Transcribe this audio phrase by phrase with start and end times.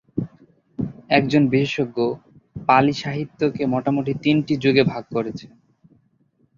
[1.09, 1.97] একজন বিশেষজ্ঞ
[2.67, 5.51] পালি সাহিত্যকে মোটামুটি তিনটি যুগে ভাগ করেছেন।